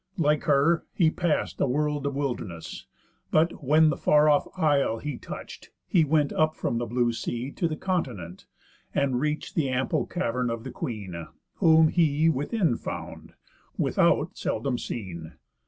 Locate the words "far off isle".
3.97-4.97